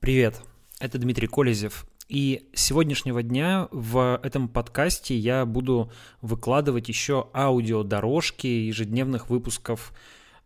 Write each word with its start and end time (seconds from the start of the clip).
Привет, 0.00 0.40
это 0.78 0.96
Дмитрий 0.96 1.26
Колезев. 1.26 1.84
И 2.08 2.48
с 2.54 2.62
сегодняшнего 2.62 3.22
дня 3.22 3.68
в 3.70 4.18
этом 4.22 4.48
подкасте 4.48 5.14
я 5.14 5.44
буду 5.44 5.92
выкладывать 6.22 6.88
еще 6.88 7.28
аудиодорожки 7.34 8.46
ежедневных 8.46 9.28
выпусков 9.28 9.92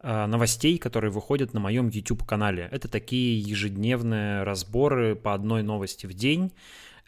э, 0.01 0.27
новостей, 0.27 0.77
которые 0.77 1.13
выходят 1.13 1.55
на 1.55 1.61
моем 1.61 1.89
YouTube-канале. 1.89 2.69
Это 2.73 2.89
такие 2.89 3.39
ежедневные 3.39 4.43
разборы 4.43 5.15
по 5.15 5.35
одной 5.35 5.63
новости 5.63 6.07
в 6.07 6.15
день. 6.15 6.51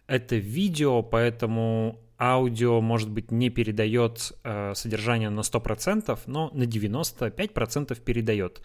Это 0.06 0.36
видео, 0.36 1.02
поэтому 1.02 1.98
аудио, 2.18 2.80
может 2.80 3.10
быть, 3.10 3.30
не 3.30 3.50
передает 3.50 4.32
э, 4.44 4.74
содержание 4.74 5.30
на 5.30 5.40
100%, 5.40 6.18
но 6.26 6.50
на 6.52 6.62
95% 6.64 8.00
передает. 8.00 8.62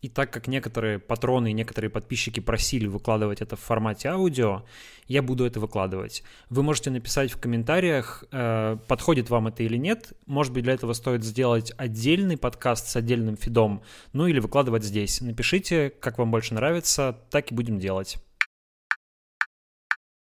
И 0.00 0.08
так 0.08 0.30
как 0.30 0.48
некоторые 0.48 0.98
патроны 0.98 1.50
и 1.50 1.54
некоторые 1.54 1.90
подписчики 1.90 2.40
просили 2.40 2.86
выкладывать 2.86 3.40
это 3.40 3.56
в 3.56 3.60
формате 3.60 4.08
аудио, 4.08 4.64
я 5.06 5.22
буду 5.22 5.44
это 5.44 5.60
выкладывать. 5.60 6.22
Вы 6.50 6.62
можете 6.62 6.90
написать 6.90 7.32
в 7.32 7.40
комментариях, 7.40 8.24
э, 8.30 8.76
подходит 8.86 9.30
вам 9.30 9.48
это 9.48 9.62
или 9.62 9.76
нет. 9.76 10.12
Может 10.26 10.52
быть, 10.52 10.64
для 10.64 10.74
этого 10.74 10.92
стоит 10.92 11.24
сделать 11.24 11.72
отдельный 11.76 12.36
подкаст 12.36 12.88
с 12.88 12.96
отдельным 12.96 13.36
фидом, 13.36 13.82
ну 14.12 14.26
или 14.26 14.40
выкладывать 14.40 14.84
здесь. 14.84 15.20
Напишите, 15.20 15.90
как 15.90 16.18
вам 16.18 16.30
больше 16.30 16.54
нравится, 16.54 17.18
так 17.30 17.50
и 17.50 17.54
будем 17.54 17.78
делать. 17.78 18.18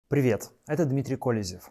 Привет, 0.09 0.51
это 0.67 0.87
Дмитрий 0.87 1.17
Колезев. 1.17 1.71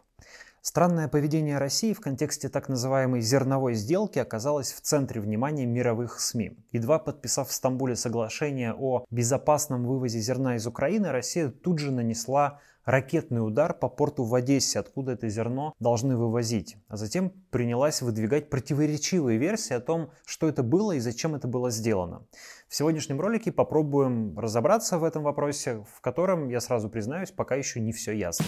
Странное 0.62 1.08
поведение 1.08 1.58
России 1.58 1.94
в 1.94 2.02
контексте 2.02 2.50
так 2.50 2.68
называемой 2.68 3.22
зерновой 3.22 3.74
сделки 3.74 4.20
оказалось 4.20 4.74
в 4.74 4.82
центре 4.82 5.22
внимания 5.22 5.66
мировых 5.66 6.20
СМИ. 6.20 6.58
Едва 6.72 7.00
подписав 7.00 7.50
в 7.50 7.54
Стамбуле 7.54 7.96
соглашение 7.96 8.74
о 8.74 9.06
безопасном 9.10 9.86
вывозе 9.86 10.20
зерна 10.20 10.56
из 10.56 10.68
Украины, 10.68 11.12
Россия 11.12 11.50
тут 11.50 11.80
же 11.80 11.92
нанесла 11.92 12.60
ракетный 12.88 13.46
удар 13.46 13.74
по 13.74 13.90
порту 13.90 14.24
в 14.24 14.34
Одессе, 14.34 14.80
откуда 14.80 15.12
это 15.12 15.28
зерно 15.28 15.74
должны 15.80 16.16
вывозить. 16.16 16.78
А 16.88 16.96
затем 16.96 17.32
принялась 17.50 18.02
выдвигать 18.02 18.50
противоречивые 18.50 19.38
версии 19.38 19.74
о 19.74 19.82
том, 19.82 20.12
что 20.26 20.48
это 20.48 20.64
было 20.64 20.94
и 20.94 21.00
зачем 21.00 21.36
это 21.36 21.50
было 21.50 21.70
сделано. 21.70 22.26
В 22.70 22.76
сегодняшнем 22.76 23.20
ролике 23.20 23.52
попробуем 23.52 24.40
разобраться 24.40 24.98
в 24.98 25.04
этом 25.04 25.24
вопросе, 25.24 25.86
в 25.96 26.02
котором, 26.02 26.48
я 26.48 26.62
сразу 26.62 26.90
признаюсь, 26.90 27.32
пока 27.32 27.56
еще 27.56 27.82
не 27.82 27.92
все 27.92 28.14
ясно. 28.14 28.46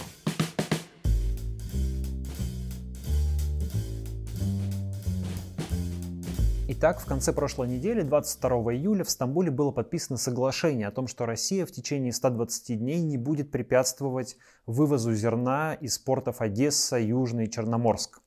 Итак, 6.72 7.00
в 7.00 7.04
конце 7.04 7.32
прошлой 7.32 7.66
недели, 7.66 8.02
22 8.02 8.74
июля, 8.74 9.02
в 9.02 9.10
Стамбуле 9.10 9.50
было 9.50 9.72
подписано 9.72 10.16
соглашение 10.16 10.86
о 10.86 10.92
том, 10.92 11.08
что 11.08 11.26
Россия 11.26 11.66
в 11.66 11.72
течение 11.72 12.12
120 12.12 12.78
дней 12.78 13.00
не 13.00 13.16
будет 13.16 13.50
препятствовать 13.50 14.36
вывозу 14.66 15.12
зерна 15.12 15.74
из 15.74 15.98
портов 15.98 16.40
Одесса, 16.40 16.96
Южный 16.96 17.46
и 17.46 17.50
Черноморск. 17.50 18.20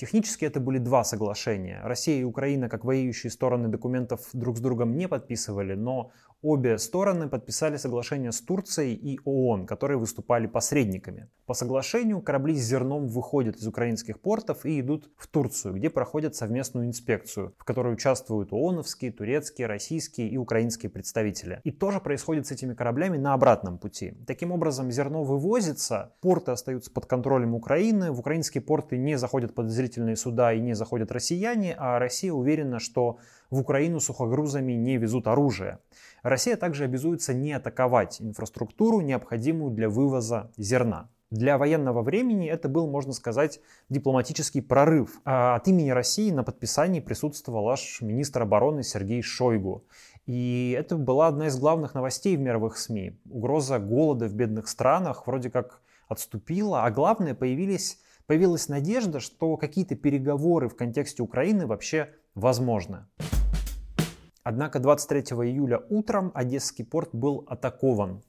Технически 0.00 0.46
это 0.46 0.60
были 0.60 0.78
два 0.78 1.04
соглашения. 1.04 1.82
Россия 1.84 2.22
и 2.22 2.24
Украина, 2.24 2.70
как 2.70 2.86
воюющие 2.86 3.30
стороны 3.30 3.68
документов, 3.68 4.30
друг 4.32 4.56
с 4.56 4.60
другом 4.60 4.96
не 4.96 5.06
подписывали, 5.08 5.74
но 5.74 6.10
Обе 6.42 6.78
стороны 6.78 7.28
подписали 7.28 7.76
соглашение 7.76 8.32
с 8.32 8.40
Турцией 8.40 8.94
и 8.94 9.20
ООН, 9.26 9.66
которые 9.66 9.98
выступали 9.98 10.46
посредниками. 10.46 11.28
По 11.44 11.52
соглашению 11.52 12.22
корабли 12.22 12.56
с 12.56 12.64
зерном 12.64 13.08
выходят 13.08 13.56
из 13.56 13.66
украинских 13.66 14.20
портов 14.20 14.64
и 14.64 14.80
идут 14.80 15.10
в 15.18 15.26
Турцию, 15.26 15.74
где 15.74 15.90
проходят 15.90 16.34
совместную 16.34 16.86
инспекцию, 16.86 17.54
в 17.58 17.64
которой 17.64 17.92
участвуют 17.92 18.54
ООНовские, 18.54 19.12
турецкие, 19.12 19.66
российские 19.66 20.28
и 20.28 20.38
украинские 20.38 20.88
представители. 20.88 21.60
И 21.64 21.72
тоже 21.72 22.00
происходит 22.00 22.46
с 22.46 22.52
этими 22.52 22.72
кораблями 22.72 23.18
на 23.18 23.34
обратном 23.34 23.76
пути. 23.76 24.14
Таким 24.26 24.50
образом, 24.50 24.90
зерно 24.90 25.24
вывозится, 25.24 26.14
порты 26.22 26.52
остаются 26.52 26.90
под 26.90 27.04
контролем 27.04 27.54
Украины, 27.54 28.12
в 28.12 28.20
украинские 28.20 28.62
порты 28.62 28.96
не 28.96 29.18
заходят 29.18 29.54
подозрительные 29.54 29.89
суда 30.16 30.52
и 30.52 30.60
не 30.60 30.74
заходят 30.74 31.12
россияне, 31.12 31.74
а 31.78 31.98
Россия 31.98 32.32
уверена, 32.32 32.78
что 32.78 33.18
в 33.50 33.60
Украину 33.60 34.00
сухогрузами 34.00 34.72
не 34.72 34.96
везут 34.96 35.26
оружие. 35.26 35.78
Россия 36.22 36.56
также 36.56 36.84
обязуется 36.84 37.34
не 37.34 37.52
атаковать 37.52 38.20
инфраструктуру, 38.20 39.00
необходимую 39.00 39.72
для 39.72 39.88
вывоза 39.88 40.50
зерна. 40.56 41.08
Для 41.30 41.58
военного 41.58 42.02
времени 42.02 42.48
это 42.48 42.68
был, 42.68 42.88
можно 42.88 43.12
сказать, 43.12 43.60
дипломатический 43.88 44.60
прорыв. 44.60 45.20
А 45.24 45.54
от 45.54 45.68
имени 45.68 45.90
России 45.90 46.32
на 46.32 46.42
подписании 46.42 46.98
присутствовал 46.98 47.68
аж 47.68 48.00
министр 48.00 48.42
обороны 48.42 48.82
Сергей 48.82 49.22
Шойгу. 49.22 49.84
И 50.26 50.74
это 50.76 50.96
была 50.96 51.28
одна 51.28 51.46
из 51.46 51.56
главных 51.56 51.94
новостей 51.94 52.36
в 52.36 52.40
мировых 52.40 52.76
СМИ. 52.76 53.20
Угроза 53.30 53.78
голода 53.78 54.26
в 54.26 54.34
бедных 54.34 54.66
странах 54.68 55.28
вроде 55.28 55.50
как 55.50 55.82
отступила, 56.08 56.84
а 56.84 56.90
главное, 56.90 57.36
появились, 57.36 58.00
появилась 58.30 58.68
надежда, 58.68 59.18
что 59.18 59.56
какие-то 59.56 59.96
переговоры 59.96 60.68
в 60.68 60.76
контексте 60.76 61.20
Украины 61.20 61.66
вообще 61.66 62.10
возможны. 62.36 63.06
Однако 64.44 64.78
23 64.78 65.22
июля 65.48 65.80
утром 65.88 66.30
Одесский 66.32 66.84
порт 66.84 67.08
был 67.12 67.44
атакован. 67.48 68.22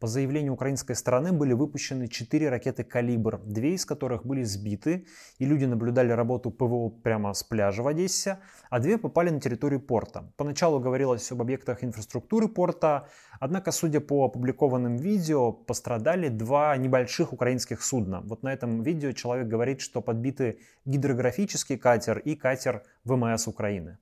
По 0.00 0.06
заявлению 0.06 0.54
украинской 0.54 0.94
стороны 0.94 1.32
были 1.32 1.52
выпущены 1.52 2.08
4 2.08 2.48
ракеты 2.48 2.82
«Калибр», 2.84 3.40
две 3.44 3.74
из 3.74 3.86
которых 3.86 4.26
были 4.26 4.42
сбиты, 4.42 5.06
и 5.38 5.44
люди 5.44 5.64
наблюдали 5.64 6.10
работу 6.10 6.50
ПВО 6.50 6.88
прямо 6.88 7.32
с 7.32 7.42
пляжа 7.42 7.82
в 7.82 7.86
Одессе, 7.86 8.38
а 8.70 8.80
две 8.80 8.98
попали 8.98 9.30
на 9.30 9.40
территорию 9.40 9.80
порта. 9.80 10.32
Поначалу 10.36 10.80
говорилось 10.80 11.30
об 11.32 11.40
объектах 11.40 11.84
инфраструктуры 11.84 12.48
порта, 12.48 13.08
однако, 13.40 13.70
судя 13.72 14.00
по 14.00 14.24
опубликованным 14.24 14.96
видео, 14.96 15.52
пострадали 15.52 16.28
два 16.28 16.76
небольших 16.76 17.32
украинских 17.32 17.82
судна. 17.82 18.20
Вот 18.24 18.42
на 18.42 18.52
этом 18.52 18.82
видео 18.82 19.12
человек 19.12 19.46
говорит, 19.46 19.80
что 19.80 20.00
подбиты 20.00 20.58
гидрографический 20.84 21.78
катер 21.78 22.18
и 22.18 22.34
катер 22.34 22.82
ВМС 23.04 23.46
Украины 23.46 23.98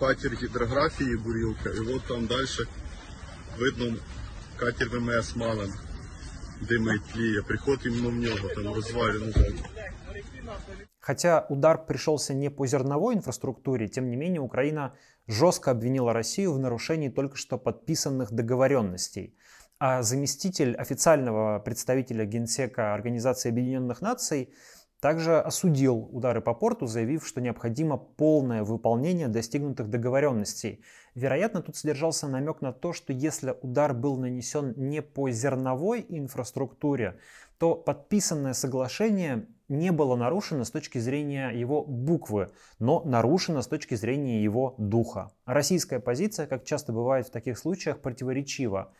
катер 0.00 0.32
гідрографії 0.42 1.16
бурілка, 1.16 1.70
і 1.70 1.94
от 1.94 2.02
там 2.02 2.26
далі 2.26 2.46
видно 3.58 3.96
катер 4.61 4.89
ВМС 4.89 5.35
Малин, 5.35 5.73
димить, 6.61 7.03
тліє. 7.13 7.41
Приходимо 7.41 8.09
в 8.09 8.13
нього, 8.13 8.49
там 8.55 8.73
розвалено. 8.73 9.33
Хотя 10.99 11.47
удар 11.49 11.85
пришелся 11.87 12.33
не 12.33 12.49
по 12.49 12.67
зерновой 12.67 13.15
инфраструктуре, 13.15 13.87
тем 13.87 14.09
не 14.09 14.15
менее 14.15 14.41
Украина 14.41 14.93
жестко 15.27 15.71
обвинила 15.71 16.13
Россию 16.13 16.53
в 16.53 16.59
нарушении 16.59 17.09
только 17.09 17.37
что 17.37 17.57
подписанных 17.57 18.31
договоренностей. 18.31 19.33
А 19.79 20.03
заместитель 20.03 20.75
официального 20.75 21.59
представителя 21.59 22.25
Генсека 22.25 22.93
Организации 22.93 23.49
Объединенных 23.49 24.01
Наций 24.01 24.53
также 25.01 25.39
осудил 25.39 26.07
удары 26.11 26.41
по 26.41 26.53
порту, 26.53 26.85
заявив, 26.85 27.27
что 27.27 27.41
необходимо 27.41 27.97
полное 27.97 28.63
выполнение 28.63 29.27
достигнутых 29.27 29.89
договоренностей. 29.89 30.83
Вероятно, 31.15 31.61
тут 31.61 31.75
содержался 31.75 32.27
намек 32.27 32.61
на 32.61 32.71
то, 32.71 32.93
что 32.93 33.11
если 33.11 33.57
удар 33.61 33.93
был 33.95 34.15
нанесен 34.17 34.73
не 34.77 35.01
по 35.01 35.29
зерновой 35.31 36.05
инфраструктуре, 36.07 37.17
то 37.57 37.75
подписанное 37.75 38.53
соглашение 38.53 39.47
не 39.69 39.91
было 39.91 40.15
нарушено 40.15 40.65
с 40.65 40.71
точки 40.71 40.99
зрения 40.99 41.49
его 41.49 41.83
буквы, 41.83 42.51
но 42.77 43.01
нарушено 43.03 43.61
с 43.63 43.67
точки 43.67 43.95
зрения 43.95 44.43
его 44.43 44.75
духа. 44.77 45.31
Российская 45.45 45.99
позиция, 45.99 46.45
как 46.45 46.63
часто 46.63 46.93
бывает 46.93 47.27
в 47.27 47.31
таких 47.31 47.57
случаях, 47.57 47.99
противоречива. 47.99 48.93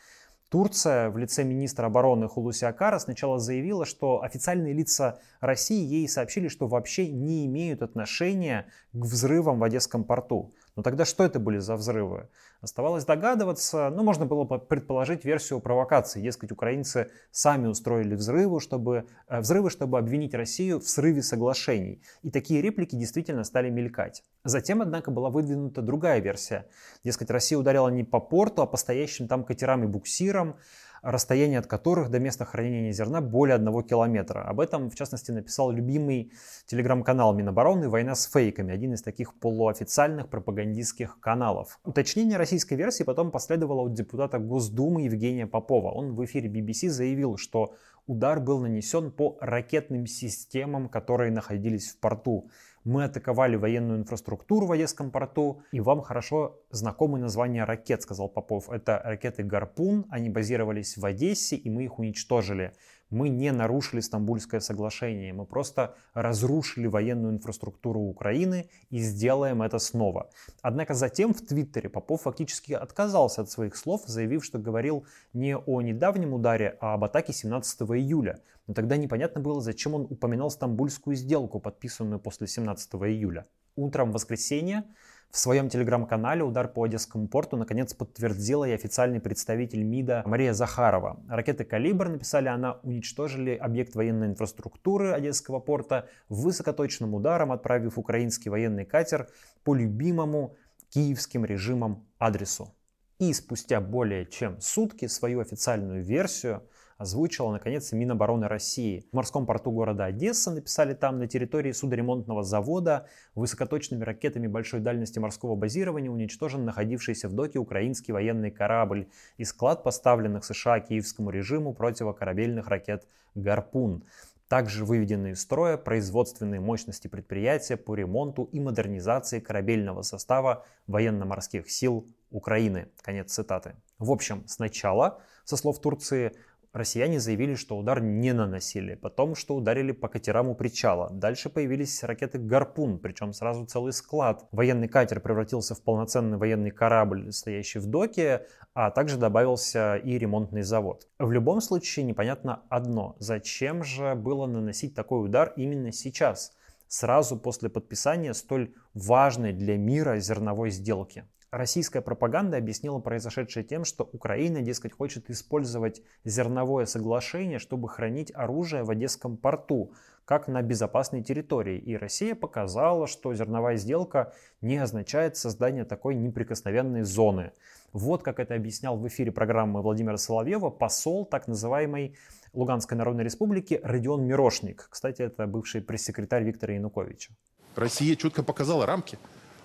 Турция 0.51 1.09
в 1.09 1.17
лице 1.17 1.45
министра 1.45 1.85
обороны 1.85 2.27
Хулуси 2.27 2.65
Акара 2.65 2.99
сначала 2.99 3.39
заявила, 3.39 3.85
что 3.85 4.21
официальные 4.21 4.73
лица 4.73 5.21
России 5.39 5.81
ей 5.81 6.09
сообщили, 6.09 6.49
что 6.49 6.67
вообще 6.67 7.07
не 7.07 7.45
имеют 7.45 7.81
отношения 7.81 8.67
к 8.91 8.97
взрывам 9.05 9.59
в 9.59 9.63
Одесском 9.63 10.03
порту. 10.03 10.53
Но 10.75 10.83
тогда 10.83 11.03
что 11.05 11.25
это 11.25 11.39
были 11.39 11.57
за 11.57 11.75
взрывы? 11.75 12.29
Оставалось 12.61 13.05
догадываться, 13.05 13.89
ну, 13.89 14.03
можно 14.03 14.25
было 14.25 14.45
предположить 14.45 15.25
версию 15.25 15.59
провокации. 15.59 16.21
Дескать, 16.21 16.51
украинцы 16.51 17.11
сами 17.31 17.67
устроили 17.67 18.15
взрывы 18.15 18.61
чтобы, 18.61 19.05
э, 19.27 19.39
взрывы, 19.39 19.69
чтобы 19.69 19.97
обвинить 19.97 20.33
Россию 20.33 20.79
в 20.79 20.87
срыве 20.87 21.21
соглашений. 21.21 22.01
И 22.21 22.29
такие 22.29 22.61
реплики 22.61 22.95
действительно 22.95 23.43
стали 23.43 23.69
мелькать. 23.69 24.23
Затем, 24.43 24.81
однако, 24.81 25.11
была 25.11 25.29
выдвинута 25.29 25.81
другая 25.81 26.19
версия. 26.19 26.67
Дескать, 27.03 27.31
Россия 27.31 27.57
ударила 27.57 27.89
не 27.89 28.03
по 28.03 28.19
порту, 28.19 28.61
а 28.61 28.67
по 28.67 28.77
стоящим 28.77 29.27
там 29.27 29.43
катерам 29.43 29.83
и 29.83 29.87
буксирам 29.87 30.55
расстояние 31.01 31.59
от 31.59 31.67
которых 31.67 32.09
до 32.09 32.19
места 32.19 32.45
хранения 32.45 32.91
зерна 32.91 33.21
более 33.21 33.55
одного 33.55 33.81
километра. 33.81 34.41
Об 34.41 34.59
этом, 34.59 34.89
в 34.89 34.95
частности, 34.95 35.31
написал 35.31 35.71
любимый 35.71 36.31
телеграм-канал 36.65 37.33
Минобороны 37.33 37.89
«Война 37.89 38.15
с 38.15 38.29
фейками», 38.31 38.73
один 38.73 38.93
из 38.93 39.01
таких 39.01 39.33
полуофициальных 39.39 40.29
пропагандистских 40.29 41.19
каналов. 41.19 41.79
Уточнение 41.83 42.37
российской 42.37 42.75
версии 42.75 43.03
потом 43.03 43.31
последовало 43.31 43.81
от 43.81 43.93
депутата 43.93 44.37
Госдумы 44.39 45.03
Евгения 45.03 45.47
Попова. 45.47 45.91
Он 45.91 46.15
в 46.15 46.23
эфире 46.25 46.49
BBC 46.49 46.89
заявил, 46.89 47.37
что 47.37 47.73
удар 48.07 48.39
был 48.39 48.59
нанесен 48.59 49.11
по 49.11 49.37
ракетным 49.41 50.07
системам, 50.07 50.89
которые 50.89 51.31
находились 51.31 51.89
в 51.89 51.99
порту. 51.99 52.49
мы 52.83 53.03
атаковали 53.03 53.55
военную 53.55 53.99
инфраструктуру 53.99 54.65
в 54.65 54.71
Одесском 54.71 55.11
порту, 55.11 55.61
и 55.71 55.79
вам 55.79 56.01
хорошо 56.01 56.59
знакомы 56.71 57.19
названия 57.19 57.63
ракет, 57.63 58.01
сказал 58.01 58.27
Попов. 58.27 58.69
Это 58.69 58.99
ракеты 59.03 59.43
«Гарпун», 59.43 60.05
они 60.09 60.29
базировались 60.29 60.97
в 60.97 61.05
Одессе, 61.05 61.55
и 61.55 61.69
мы 61.69 61.83
их 61.83 61.99
уничтожили 61.99 62.73
мы 63.11 63.29
не 63.29 63.51
нарушили 63.51 63.99
Стамбульское 63.99 64.61
соглашение, 64.61 65.33
мы 65.33 65.45
просто 65.45 65.95
разрушили 66.13 66.87
военную 66.87 67.33
инфраструктуру 67.33 67.99
Украины 67.99 68.69
и 68.89 68.99
сделаем 68.99 69.61
это 69.61 69.77
снова. 69.77 70.29
Однако 70.61 70.93
затем 70.93 71.33
в 71.33 71.41
Твиттере 71.41 71.89
Попов 71.89 72.21
фактически 72.23 72.73
отказался 72.73 73.41
от 73.41 73.51
своих 73.51 73.75
слов, 73.75 74.03
заявив, 74.07 74.43
что 74.43 74.57
говорил 74.57 75.05
не 75.33 75.55
о 75.55 75.81
недавнем 75.81 76.33
ударе, 76.33 76.77
а 76.79 76.93
об 76.93 77.03
атаке 77.03 77.33
17 77.33 77.81
июля. 77.81 78.39
Но 78.67 78.73
тогда 78.73 78.95
непонятно 78.97 79.41
было, 79.41 79.61
зачем 79.61 79.93
он 79.93 80.03
упоминал 80.03 80.49
Стамбульскую 80.49 81.15
сделку, 81.15 81.59
подписанную 81.59 82.19
после 82.19 82.47
17 82.47 82.93
июля. 82.93 83.45
Утром 83.75 84.11
воскресенья 84.11 84.85
в 85.31 85.37
своем 85.37 85.69
телеграм-канале 85.69 86.43
«Удар 86.43 86.67
по 86.67 86.83
Одесскому 86.83 87.29
порту» 87.29 87.55
наконец 87.55 87.93
подтвердила 87.93 88.65
и 88.65 88.73
официальный 88.73 89.21
представитель 89.21 89.81
МИДа 89.81 90.23
Мария 90.25 90.53
Захарова. 90.53 91.23
Ракеты 91.29 91.63
«Калибр», 91.63 92.09
написали 92.09 92.49
она, 92.49 92.73
уничтожили 92.83 93.55
объект 93.55 93.95
военной 93.95 94.27
инфраструктуры 94.27 95.13
Одесского 95.13 95.59
порта 95.59 96.09
высокоточным 96.27 97.13
ударом, 97.13 97.53
отправив 97.53 97.97
украинский 97.97 98.51
военный 98.51 98.83
катер 98.83 99.29
по 99.63 99.73
любимому 99.73 100.57
киевским 100.89 101.45
режимом 101.45 102.05
адресу. 102.19 102.75
И 103.17 103.31
спустя 103.31 103.79
более 103.79 104.25
чем 104.25 104.59
сутки 104.59 105.07
свою 105.07 105.39
официальную 105.39 106.03
версию– 106.03 106.63
озвучила, 107.01 107.51
наконец, 107.51 107.91
Минобороны 107.91 108.47
России. 108.47 109.03
В 109.11 109.15
морском 109.15 109.47
порту 109.47 109.71
города 109.71 110.05
Одесса 110.05 110.51
написали 110.51 110.93
там 110.93 111.17
на 111.17 111.27
территории 111.27 111.71
судоремонтного 111.71 112.43
завода 112.43 113.07
высокоточными 113.33 114.03
ракетами 114.03 114.45
большой 114.45 114.81
дальности 114.81 115.17
морского 115.17 115.55
базирования 115.55 116.11
уничтожен 116.11 116.63
находившийся 116.63 117.27
в 117.27 117.33
доке 117.33 117.57
украинский 117.57 118.13
военный 118.13 118.51
корабль 118.51 119.07
и 119.37 119.45
склад 119.45 119.83
поставленных 119.83 120.45
США 120.45 120.79
киевскому 120.79 121.31
режиму 121.31 121.73
противокорабельных 121.73 122.67
ракет 122.67 123.07
«Гарпун». 123.33 124.03
Также 124.47 124.85
выведены 124.85 125.31
из 125.31 125.41
строя 125.41 125.77
производственные 125.77 126.59
мощности 126.59 127.07
предприятия 127.07 127.77
по 127.77 127.95
ремонту 127.95 128.43
и 128.51 128.59
модернизации 128.59 129.39
корабельного 129.39 130.03
состава 130.03 130.65
военно-морских 130.85 131.71
сил 131.71 132.05
Украины. 132.29 132.89
Конец 133.01 133.31
цитаты. 133.31 133.75
В 133.97 134.11
общем, 134.11 134.43
сначала, 134.47 135.21
со 135.45 135.57
слов 135.57 135.79
Турции, 135.79 136.33
россияне 136.73 137.19
заявили, 137.19 137.55
что 137.55 137.77
удар 137.77 138.01
не 138.01 138.33
наносили, 138.33 138.95
потом, 138.95 139.35
что 139.35 139.55
ударили 139.55 139.91
по 139.91 140.07
катерам 140.07 140.49
у 140.49 140.55
причала. 140.55 141.09
Дальше 141.11 141.49
появились 141.49 142.03
ракеты 142.03 142.39
«Гарпун», 142.39 142.99
причем 142.99 143.33
сразу 143.33 143.65
целый 143.65 143.93
склад. 143.93 144.47
Военный 144.51 144.87
катер 144.87 145.19
превратился 145.19 145.75
в 145.75 145.83
полноценный 145.83 146.37
военный 146.37 146.71
корабль, 146.71 147.31
стоящий 147.31 147.79
в 147.79 147.87
доке, 147.87 148.45
а 148.73 148.89
также 148.91 149.17
добавился 149.17 149.97
и 149.97 150.17
ремонтный 150.17 150.63
завод. 150.63 151.07
В 151.19 151.31
любом 151.31 151.61
случае 151.61 152.05
непонятно 152.05 152.63
одно, 152.69 153.15
зачем 153.19 153.83
же 153.83 154.15
было 154.15 154.45
наносить 154.45 154.95
такой 154.95 155.25
удар 155.25 155.53
именно 155.57 155.91
сейчас, 155.91 156.53
сразу 156.87 157.37
после 157.37 157.69
подписания 157.69 158.33
столь 158.33 158.73
важной 158.93 159.53
для 159.53 159.77
мира 159.77 160.19
зерновой 160.19 160.71
сделки. 160.71 161.25
Российская 161.51 161.99
пропаганда 161.99 162.55
объяснила 162.55 162.99
произошедшее 162.99 163.65
тем, 163.65 163.83
что 163.83 164.09
Украина, 164.13 164.61
дескать, 164.61 164.93
хочет 164.93 165.29
использовать 165.29 166.01
зерновое 166.23 166.85
соглашение, 166.85 167.59
чтобы 167.59 167.89
хранить 167.89 168.31
оружие 168.33 168.83
в 168.83 168.89
Одесском 168.89 169.35
порту, 169.35 169.91
как 170.23 170.47
на 170.47 170.61
безопасной 170.61 171.21
территории. 171.21 171.77
И 171.77 171.97
Россия 171.97 172.35
показала, 172.35 173.05
что 173.05 173.33
зерновая 173.33 173.75
сделка 173.75 174.33
не 174.61 174.77
означает 174.77 175.35
создание 175.35 175.83
такой 175.83 176.15
неприкосновенной 176.15 177.03
зоны. 177.03 177.51
Вот 177.91 178.23
как 178.23 178.39
это 178.39 178.55
объяснял 178.55 178.97
в 178.97 179.05
эфире 179.09 179.33
программы 179.33 179.81
Владимира 179.81 180.15
Соловьева 180.15 180.69
посол 180.69 181.25
так 181.25 181.49
называемой 181.49 182.15
Луганской 182.53 182.97
Народной 182.97 183.25
Республики 183.25 183.77
Родион 183.83 184.25
Мирошник. 184.25 184.87
Кстати, 184.89 185.21
это 185.21 185.47
бывший 185.47 185.81
пресс-секретарь 185.81 186.45
Виктора 186.45 186.75
Януковича. 186.75 187.33
Россия 187.75 188.15
четко 188.15 188.41
показала 188.41 188.85
рамки. 188.85 189.17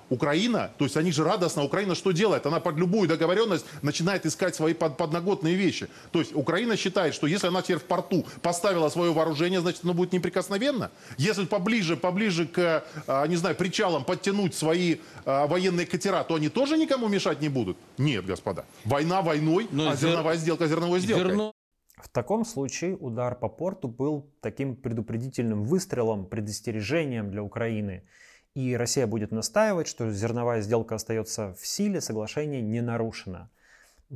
Украина, 0.08 0.70
то 0.78 0.84
есть 0.84 0.96
они 0.96 1.10
же 1.12 1.24
радостно, 1.24 1.64
Украина 1.64 1.94
что 1.94 2.12
делает? 2.12 2.46
Она 2.46 2.60
под 2.60 2.76
любую 2.76 3.08
договоренность 3.08 3.66
начинает 3.82 4.24
искать 4.24 4.54
свои 4.54 4.74
под, 4.74 4.96
подноготные 4.96 5.54
вещи. 5.54 5.88
То 6.12 6.20
есть 6.20 6.34
Украина 6.34 6.76
считает, 6.76 7.14
что 7.14 7.26
если 7.26 7.48
она 7.48 7.62
теперь 7.62 7.78
в 7.78 7.84
порту 7.84 8.24
поставила 8.42 8.88
свое 8.88 9.12
вооружение, 9.12 9.60
значит 9.60 9.84
оно 9.84 9.94
будет 9.94 10.12
неприкосновенно. 10.12 10.90
Если 11.18 11.44
поближе, 11.44 11.96
поближе 11.96 12.46
к, 12.46 12.84
а, 13.06 13.26
не 13.26 13.36
знаю, 13.36 13.56
причалам 13.56 14.04
подтянуть 14.04 14.54
свои 14.54 14.96
а, 15.24 15.46
военные 15.46 15.86
катера, 15.86 16.22
то 16.24 16.34
они 16.36 16.48
тоже 16.48 16.78
никому 16.78 17.08
мешать 17.08 17.40
не 17.40 17.48
будут? 17.48 17.76
Нет, 17.98 18.24
господа. 18.24 18.64
Война 18.84 19.22
войной, 19.22 19.68
Но 19.72 19.90
а 19.90 19.96
зер... 19.96 20.10
зерновая 20.10 20.36
сделка 20.36 20.66
зерновой 20.66 21.00
сделкой. 21.00 21.26
Зерно... 21.26 21.52
В 21.96 22.10
таком 22.10 22.44
случае 22.44 22.94
удар 22.94 23.34
по 23.34 23.48
порту 23.48 23.88
был 23.88 24.30
таким 24.42 24.76
предупредительным 24.76 25.64
выстрелом, 25.64 26.26
предостережением 26.26 27.30
для 27.30 27.42
Украины– 27.42 28.04
и 28.56 28.74
Россия 28.74 29.06
будет 29.06 29.32
настаивать, 29.32 29.86
что 29.86 30.10
зерновая 30.10 30.62
сделка 30.62 30.94
остается 30.94 31.54
в 31.60 31.66
силе, 31.66 32.00
соглашение 32.00 32.62
не 32.62 32.80
нарушено. 32.80 33.50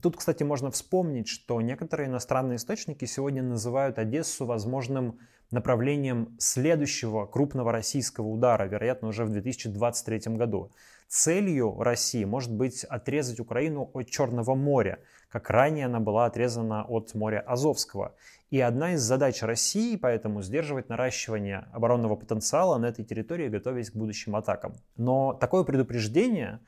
Тут, 0.01 0.17
кстати, 0.17 0.43
можно 0.45 0.71
вспомнить, 0.71 1.29
что 1.29 1.61
некоторые 1.61 2.09
иностранные 2.09 2.57
источники 2.57 3.05
сегодня 3.05 3.43
называют 3.43 3.99
Одессу 3.99 4.47
возможным 4.47 5.19
направлением 5.51 6.37
следующего 6.39 7.27
крупного 7.27 7.73
российского 7.73 8.29
удара, 8.29 8.65
вероятно, 8.65 9.09
уже 9.09 9.25
в 9.25 9.31
2023 9.31 10.37
году. 10.37 10.73
Целью 11.09 11.77
России 11.83 12.25
может 12.25 12.53
быть 12.53 12.85
отрезать 12.85 13.41
Украину 13.41 13.91
от 13.95 14.09
Черного 14.09 14.55
моря, 14.55 15.01
как 15.29 15.51
ранее 15.51 15.87
она 15.87 15.99
была 15.99 16.27
отрезана 16.27 16.85
от 16.85 17.15
моря 17.15 17.41
Азовского. 17.41 18.15
И 18.51 18.61
одна 18.61 18.95
из 18.95 19.01
задач 19.01 19.43
России 19.43 19.97
поэтому 19.97 20.43
сдерживать 20.43 20.89
наращивание 20.89 21.67
оборонного 21.73 22.15
потенциала 22.15 22.79
на 22.79 22.87
этой 22.87 23.05
территории, 23.05 23.49
готовясь 23.49 23.91
к 23.91 23.97
будущим 23.97 24.37
атакам. 24.37 24.75
Но 24.97 25.33
такое 25.33 25.65
предупреждение 25.65 26.61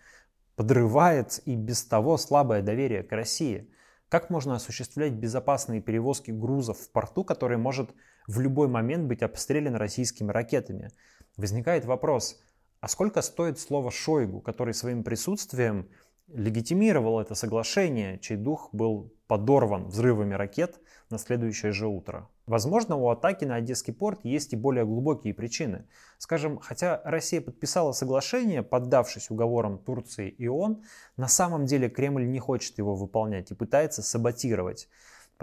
подрывает 0.57 1.41
и 1.45 1.55
без 1.55 1.85
того 1.85 2.17
слабое 2.17 2.63
доверие 2.63 3.03
к 3.03 3.13
России. 3.13 3.69
Как 4.09 4.29
можно 4.29 4.57
осуществлять 4.57 5.13
безопасные 5.13 5.81
перевозки 5.81 6.31
грузов 6.31 6.79
в 6.79 6.91
порту, 6.91 7.25
который 7.25 7.57
может 7.57 7.91
в 8.27 8.41
любой 8.41 8.69
момент 8.69 9.07
быть 9.07 9.23
обстрелян 9.23 9.77
российскими 9.77 10.31
ракетами? 10.31 10.91
Возникает 11.37 11.85
вопрос, 11.85 12.41
а 12.81 12.89
сколько 12.89 13.23
стоит 13.23 13.59
слово 13.59 13.91
Шойгу, 13.91 14.41
который 14.41 14.75
своим 14.75 15.05
присутствием 15.05 15.89
легитимировал 16.29 17.21
это 17.21 17.35
соглашение, 17.35 18.19
чей 18.19 18.37
дух 18.37 18.71
был 18.73 19.13
подорван 19.27 19.87
взрывами 19.87 20.35
ракет 20.35 20.81
на 21.11 21.19
следующее 21.19 21.73
же 21.73 21.87
утро? 21.87 22.29
Возможно, 22.47 22.97
у 22.97 23.09
атаки 23.09 23.45
на 23.45 23.57
Одесский 23.57 23.93
порт 23.93 24.25
есть 24.25 24.53
и 24.53 24.57
более 24.57 24.85
глубокие 24.85 25.33
причины. 25.33 25.87
Скажем, 26.19 26.59
хотя 26.59 27.01
Россия 27.05 27.41
подписала 27.41 27.93
соглашение, 27.93 28.63
поддавшись 28.63 29.31
уговорам 29.31 29.79
Турции 29.79 30.29
и 30.29 30.49
ООН, 30.49 30.83
на 31.17 31.29
самом 31.29 31.67
деле 31.67 31.89
Кремль 31.89 32.27
не 32.27 32.41
хочет 32.41 32.79
его 32.79 32.97
выполнять 32.97 33.51
и 33.51 33.55
пытается 33.55 34.03
саботировать. 34.03 34.89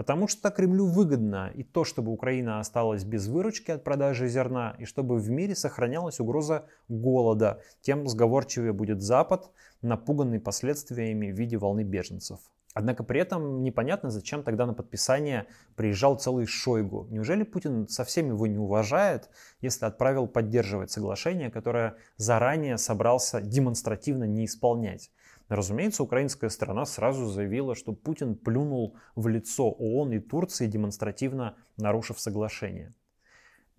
Потому 0.00 0.28
что 0.28 0.50
Кремлю 0.50 0.86
выгодно 0.86 1.52
и 1.54 1.62
то, 1.62 1.84
чтобы 1.84 2.10
Украина 2.10 2.58
осталась 2.58 3.04
без 3.04 3.28
выручки 3.28 3.70
от 3.70 3.84
продажи 3.84 4.28
зерна, 4.28 4.74
и 4.78 4.86
чтобы 4.86 5.18
в 5.18 5.28
мире 5.28 5.54
сохранялась 5.54 6.20
угроза 6.20 6.64
голода. 6.88 7.60
Тем 7.82 8.08
сговорчивее 8.08 8.72
будет 8.72 9.02
Запад, 9.02 9.50
напуганный 9.82 10.40
последствиями 10.40 11.30
в 11.30 11.36
виде 11.36 11.58
волны 11.58 11.82
беженцев. 11.82 12.40
Однако 12.72 13.04
при 13.04 13.20
этом 13.20 13.62
непонятно, 13.62 14.08
зачем 14.08 14.42
тогда 14.42 14.64
на 14.64 14.72
подписание 14.72 15.46
приезжал 15.76 16.16
целый 16.16 16.46
Шойгу. 16.46 17.06
Неужели 17.10 17.42
Путин 17.42 17.86
совсем 17.86 18.28
его 18.28 18.46
не 18.46 18.56
уважает, 18.56 19.28
если 19.60 19.84
отправил 19.84 20.26
поддерживать 20.26 20.90
соглашение, 20.90 21.50
которое 21.50 21.96
заранее 22.16 22.78
собрался 22.78 23.42
демонстративно 23.42 24.24
не 24.24 24.46
исполнять? 24.46 25.10
Разумеется, 25.50 26.04
украинская 26.04 26.48
сторона 26.48 26.84
сразу 26.84 27.26
заявила, 27.26 27.74
что 27.74 27.92
Путин 27.92 28.36
плюнул 28.36 28.96
в 29.16 29.26
лицо 29.26 29.68
ООН 29.68 30.12
и 30.12 30.18
Турции, 30.20 30.68
демонстративно 30.68 31.56
нарушив 31.76 32.20
соглашение. 32.20 32.94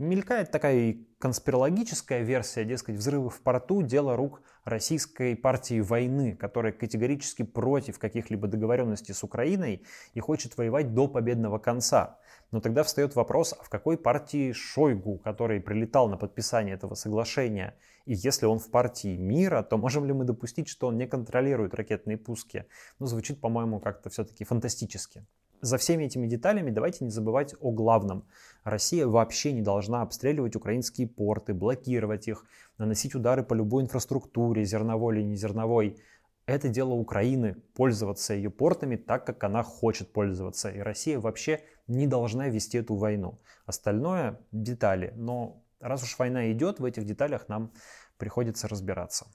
Мелькает 0.01 0.50
такая 0.50 0.98
конспирологическая 1.20 2.24
версия, 2.24 2.65
дескать, 2.65 2.96
взрывы 2.96 3.29
в 3.29 3.39
порту– 3.41 3.81
дело 3.84 4.15
рук 4.15 4.41
российской 4.63 5.36
партии 5.36 5.79
войны, 5.79 6.36
которая 6.36 6.72
категорически 6.74 7.43
против 7.43 8.00
каких-либо 8.00 8.48
договоренностей 8.48 9.13
с 9.13 9.24
Украиной 9.24 9.84
и 10.15 10.20
хочет 10.20 10.58
воевать 10.58 10.96
до 10.96 11.08
победного 11.08 11.60
конца. 11.60 12.17
Но 12.50 12.62
тогда 12.62 12.81
встает 12.81 13.13
вопрос, 13.15 13.53
а 13.53 13.63
в 13.63 13.70
какой 13.70 13.96
партии 13.96 14.53
Шойгу, 14.53 15.20
который 15.20 15.62
прилетал 15.62 16.10
на 16.10 16.17
подписание 16.17 16.74
этого 16.74 16.96
соглашения, 16.96 17.75
и 18.05 18.15
если 18.15 18.48
он 18.48 18.58
в 18.58 18.72
партии 18.72 19.15
мира, 19.17 19.62
то 19.62 19.77
можем 19.77 20.05
ли 20.05 20.13
мы 20.13 20.25
допустить, 20.25 20.67
что 20.67 20.88
он 20.88 20.98
не 20.98 21.05
контролирует 21.05 21.75
ракетные 21.75 22.17
пуски? 22.17 22.65
Ну, 22.98 23.05
звучит, 23.05 23.39
по-моему, 23.39 23.79
как-то 23.79 24.10
все-таки 24.10 24.46
фантастически. 24.46 25.27
За 25.62 25.77
всеми 25.77 26.06
этими 26.06 26.27
деталями 26.27 26.72
давайте 26.72 27.06
не 27.06 27.12
забывать 27.12 27.56
о 27.60 27.72
главном. 27.72 28.25
Россия 28.63 29.08
вообще 29.08 29.53
не 29.53 29.62
должна 29.62 30.01
обстреливать 30.01 30.56
украинские 30.56 31.08
порты, 31.08 31.53
блокировать 31.53 32.27
их, 32.27 32.46
наносить 32.77 33.15
удары 33.15 33.44
по 33.44 33.53
любой 33.53 33.84
инфраструктуре, 33.84 34.65
зерновой 34.65 35.18
или 35.18 35.24
незерновой. 35.24 35.98
Это 36.46 36.70
дело 36.70 36.94
Украины, 36.94 37.56
пользоваться 37.75 38.34
ее 38.34 38.50
портами 38.50 38.96
так, 38.96 39.25
как 39.25 39.44
она 39.44 39.63
хочет 39.63 40.12
пользоваться. 40.12 40.70
И 40.70 40.80
Россия 40.80 41.20
вообще 41.20 41.62
не 41.88 42.08
должна 42.08 42.50
вести 42.50 42.77
эту 42.77 42.96
войну. 42.96 43.39
Остальное– 43.65 44.39
детали. 44.51 45.13
Но 45.15 45.63
раз 45.80 46.03
уж 46.03 46.18
война 46.18 46.51
идет, 46.51 46.80
в 46.80 46.86
этих 46.86 47.06
деталях 47.06 47.48
нам 47.48 47.72
приходится 48.18 48.68
разбираться. 48.68 49.27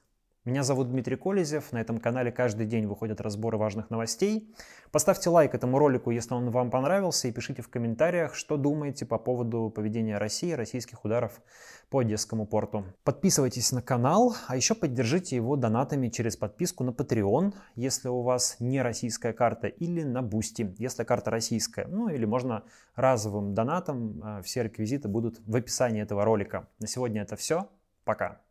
Меня 0.47 0.63
зовут 0.63 0.91
Дмитрий 0.91 1.17
Колезев. 1.17 1.73
На 1.73 1.81
этом 1.81 1.99
канале 1.99 2.31
каждый 2.31 2.67
день 2.67 2.87
выходят 2.87 3.21
разборы 3.21 3.59
важных 3.59 3.91
новостей. 3.91 4.55
Поставьте 4.93 5.29
лайк 5.29 5.57
этому 5.57 5.77
ролику, 5.77 6.13
если 6.13 6.35
он 6.35 6.51
вам 6.51 6.71
понравился, 6.71 7.27
и 7.27 7.33
пишите 7.33 7.63
в 7.63 7.69
комментариях, 7.69 8.37
что 8.37 8.57
думаете 8.57 9.07
по 9.07 9.19
поводу 9.19 9.73
поведения 9.75 10.19
России, 10.19 10.53
российских 10.53 11.05
ударов 11.05 11.43
по 11.91 11.99
Одесскому 11.99 12.47
порту. 12.47 12.85
Подписывайтесь 13.03 13.73
на 13.73 13.83
канал, 13.83 14.37
а 14.47 14.55
еще 14.55 14.77
поддержите 14.77 15.35
его 15.35 15.57
донатами 15.57 16.11
через 16.11 16.37
подписку 16.37 16.85
на 16.85 16.91
Patreon, 16.91 17.53
если 17.75 18.07
у 18.07 18.23
вас 18.23 18.59
не 18.61 18.81
российская 18.81 19.33
карта, 19.33 19.67
или 19.67 20.05
на 20.05 20.19
Boosty, 20.19 20.77
если 20.79 21.03
карта 21.03 21.33
российская. 21.33 21.89
Ну 21.89 22.09
или 22.09 22.25
можно 22.25 22.63
разовым 22.95 23.53
донатом. 23.53 24.23
Все 24.45 24.63
реквизиты 24.63 25.09
будут 25.09 25.41
в 25.45 25.57
описании 25.57 26.03
этого 26.03 26.25
ролика. 26.25 26.69
На 26.79 26.87
сегодня 26.87 27.23
это 27.23 27.35
все. 27.35 27.69
Пока. 28.05 28.46